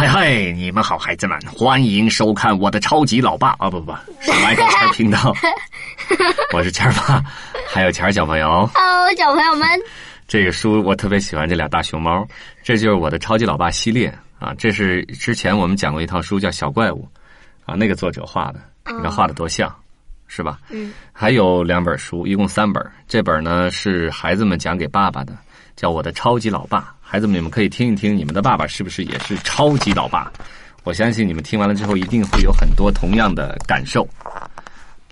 [0.00, 3.68] 嗨嗨，你们好，孩子们，欢迎收看我的超级老爸啊！
[3.68, 5.36] 不不，是麦克钱频道，
[6.54, 7.22] 我是钱儿爸，
[7.68, 8.66] 还有钱儿小朋友。
[8.72, 9.68] Hello，小朋友们，
[10.26, 12.26] 这个书我特别喜欢这俩大熊猫，
[12.62, 14.54] 这就是我的超级老爸系列啊。
[14.56, 17.06] 这是之前我们讲过一套书叫《小怪物》，
[17.70, 19.70] 啊，那个作者画的，你看画的多像，
[20.32, 20.60] 是吧？
[20.70, 20.92] 嗯。
[21.12, 22.80] 还有两本书，一共三本。
[23.08, 25.36] 这本呢是孩子们讲给爸爸的，
[25.74, 26.78] 叫《我的超级老爸》。
[27.00, 30.30] 孩子们，你们可以听一听，你们的爸爸是不是也是超级老爸？
[30.84, 34.08] 我相信你们听完了之后，一定会有很多同样的感受。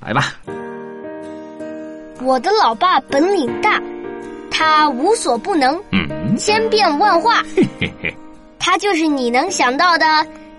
[0.00, 0.32] 来吧，
[2.22, 3.82] 我的老爸本领大，
[4.50, 8.16] 他无所不能，嗯，千变万化，嘿嘿嘿，
[8.60, 10.06] 他就是你能想到的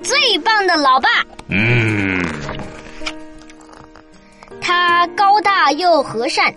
[0.02, 1.08] 最棒的老爸。
[1.48, 2.09] 嗯，
[5.00, 6.54] 他高大又和善，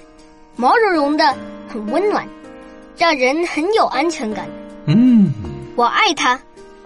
[0.57, 1.33] 毛茸茸的，
[1.69, 2.27] 很温暖，
[2.97, 4.49] 让人很有安全感。
[4.87, 5.33] 嗯，
[5.77, 6.37] 我爱他，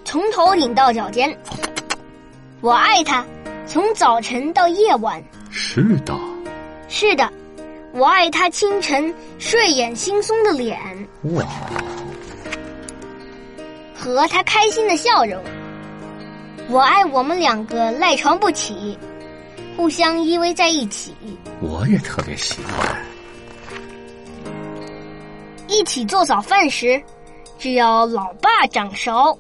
[0.04, 1.34] 从头顶到脚尖。
[2.60, 3.24] 我爱他，
[3.66, 5.24] 从早晨到夜晚。
[5.50, 6.14] 是的，
[6.88, 7.32] 是的，
[7.94, 10.78] 我爱他清晨睡眼惺忪的脸
[11.22, 11.42] 哇，
[13.94, 15.42] 和他开心的笑容。
[16.68, 18.98] 我爱我们两个赖床不起，
[19.76, 21.14] 互相依偎在一起，
[21.60, 22.96] 我也特别喜欢。
[25.68, 27.00] 一起做早饭时，
[27.58, 29.36] 只要老爸掌勺，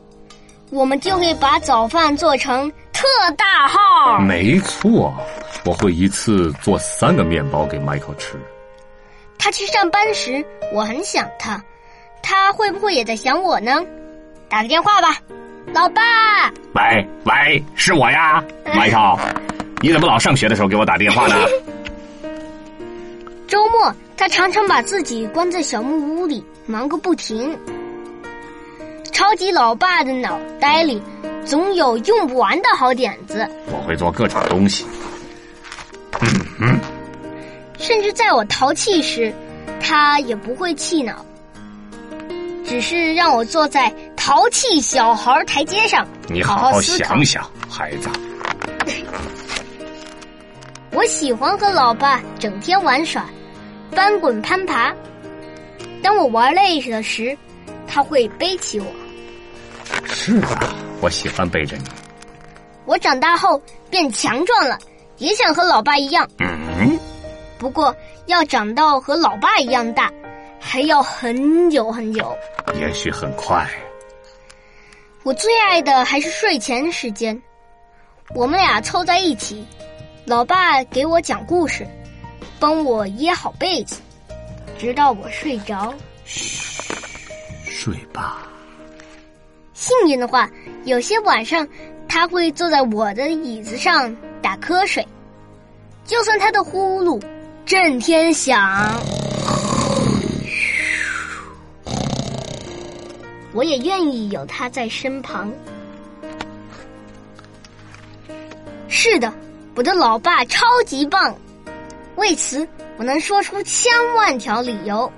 [0.70, 4.18] 我们就会把早饭做成特大号。
[4.18, 5.14] 没错，
[5.64, 8.38] 我会一次做三个面包给 Michael 吃。
[9.38, 11.62] 他去上班时，我很想他，
[12.22, 13.82] 他会不会也在想我呢？
[14.48, 15.18] 打个电话吧，
[15.72, 16.02] 老爸。
[16.74, 19.18] 喂喂，是我呀，Michael，
[19.82, 21.36] 你怎么老上学的时候给我打电话呢？
[23.46, 27.56] 周末，他常常把自己关在小木屋里，忙个不停。
[29.12, 31.00] 超级老爸的脑袋里
[31.44, 34.84] 总有用不完的好点子，我会做各种东西。
[37.78, 39.32] 甚至在我淘气时，
[39.80, 41.24] 他也不会气恼，
[42.64, 48.08] 只是让我坐在淘气小孩台阶上，你好好想想，孩子。
[50.96, 53.28] 我喜欢和老爸整天玩耍，
[53.90, 54.94] 翻滚攀爬。
[56.02, 57.36] 当我玩累了时，
[57.86, 58.86] 他会背起我。
[60.06, 61.84] 是的，我喜欢背着你。
[62.86, 64.78] 我长大后变强壮了，
[65.18, 66.26] 也想和老爸一样。
[66.38, 66.98] 嗯，
[67.58, 70.10] 不过要长到和老爸一样大，
[70.58, 72.34] 还要很久很久。
[72.80, 73.68] 也许很快。
[75.24, 77.38] 我最爱的还是睡前时间，
[78.34, 79.62] 我们俩凑在一起，
[80.26, 81.86] 老爸给我讲故事，
[82.58, 84.00] 帮我掖好被子，
[84.76, 85.94] 直到我睡着。
[86.24, 86.92] 嘘
[87.64, 88.48] 睡吧。
[89.72, 90.50] 幸运的话，
[90.84, 91.66] 有些晚上
[92.08, 95.06] 他会坐在我的椅子上打瞌睡，
[96.04, 97.22] 就算他的呼噜
[97.64, 99.00] 震天响，
[103.52, 105.52] 我也愿意有他在身旁。
[108.88, 109.32] 是的，
[109.76, 111.36] 我的老爸超级棒，
[112.16, 112.66] 为此
[112.96, 115.12] 我能说出千万条理由。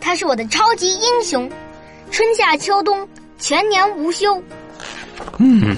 [0.00, 1.48] 他是我的超级英雄，
[2.10, 3.06] 春夏秋冬
[3.38, 4.42] 全年无休。
[5.36, 5.76] 嗯，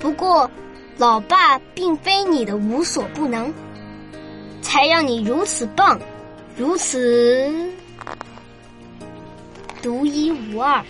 [0.00, 0.50] 不过，
[0.98, 3.54] 老爸并非你的无所不能，
[4.60, 5.96] 才让你如此棒，
[6.56, 7.48] 如此
[9.80, 10.84] 独一无二。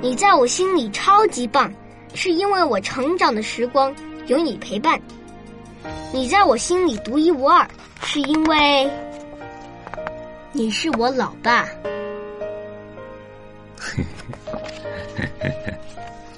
[0.00, 1.72] 你在我心里超级棒，
[2.14, 3.94] 是因为我成长的时光
[4.26, 5.00] 有你陪伴。
[6.12, 7.68] 你在我心里独一无二，
[8.02, 8.88] 是因为
[10.52, 11.68] 你是我老爸。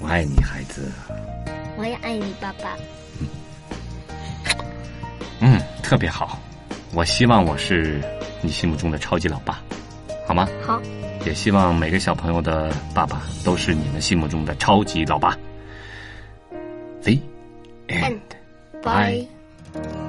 [0.00, 0.90] 我爱你，孩子。
[1.76, 2.76] 我也爱你，爸爸。
[5.40, 6.38] 嗯，特别好。
[6.94, 8.02] 我希望我是
[8.40, 9.62] 你心目中的超级老爸，
[10.26, 10.48] 好吗？
[10.64, 10.80] 好，
[11.26, 15.36] 也希望每个小朋友的爸爸都是你们心目中的超级老爸。
[17.88, 18.22] and,
[18.82, 19.28] bye.
[19.74, 20.05] bye.